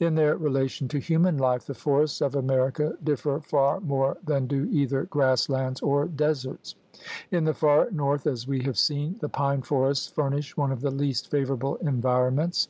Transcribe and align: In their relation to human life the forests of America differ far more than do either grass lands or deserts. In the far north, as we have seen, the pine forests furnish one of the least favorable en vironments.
In 0.00 0.16
their 0.16 0.36
relation 0.36 0.88
to 0.88 0.98
human 0.98 1.38
life 1.38 1.64
the 1.64 1.72
forests 1.72 2.20
of 2.20 2.34
America 2.34 2.98
differ 3.04 3.38
far 3.38 3.78
more 3.78 4.16
than 4.26 4.48
do 4.48 4.64
either 4.72 5.04
grass 5.04 5.48
lands 5.48 5.80
or 5.82 6.06
deserts. 6.06 6.74
In 7.30 7.44
the 7.44 7.54
far 7.54 7.88
north, 7.92 8.26
as 8.26 8.48
we 8.48 8.62
have 8.64 8.76
seen, 8.76 9.14
the 9.20 9.28
pine 9.28 9.62
forests 9.62 10.08
furnish 10.08 10.56
one 10.56 10.72
of 10.72 10.80
the 10.80 10.90
least 10.90 11.30
favorable 11.30 11.78
en 11.80 12.02
vironments. 12.02 12.66